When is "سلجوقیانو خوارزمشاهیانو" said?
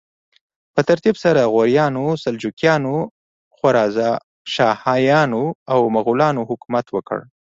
2.23-5.43